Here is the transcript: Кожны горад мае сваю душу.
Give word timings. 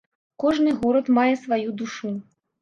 Кожны 0.43 0.73
горад 0.79 1.11
мае 1.19 1.35
сваю 1.43 1.69
душу. 1.83 2.13